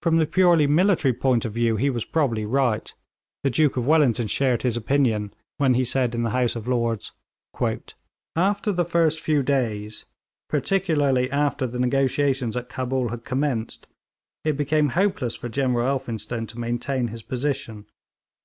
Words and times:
From 0.00 0.18
the 0.18 0.26
purely 0.26 0.68
military 0.68 1.12
point 1.12 1.44
of 1.44 1.52
view 1.52 1.74
he 1.74 1.90
was 1.90 2.04
probably 2.04 2.44
right; 2.46 2.94
the 3.42 3.50
Duke 3.50 3.76
of 3.76 3.84
Wellington 3.84 4.28
shared 4.28 4.62
his 4.62 4.76
opinion 4.76 5.34
when 5.56 5.74
he 5.74 5.84
said 5.84 6.14
in 6.14 6.22
the 6.22 6.30
House 6.30 6.54
of 6.54 6.68
Lords: 6.68 7.10
'After 8.36 8.70
the 8.70 8.84
first 8.84 9.18
few 9.18 9.42
days, 9.42 10.04
particularly 10.48 11.28
after 11.32 11.66
the 11.66 11.80
negotiations 11.80 12.56
at 12.56 12.68
Cabul 12.68 13.08
had 13.08 13.24
commenced, 13.24 13.88
it 14.44 14.56
became 14.56 14.90
hopeless 14.90 15.34
for 15.34 15.48
General 15.48 15.88
Elphinstone 15.88 16.46
to 16.46 16.58
maintain 16.60 17.08
his 17.08 17.24
position.' 17.24 17.86